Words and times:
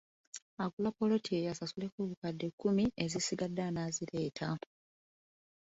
Agula 0.63 0.89
ppoloti 0.93 1.29
eyo 1.37 1.49
asasuleko 1.53 1.97
obukadde 2.01 2.45
kkumi 2.51 2.83
ezisigadde 3.03 3.61
anaazireeta. 3.69 4.47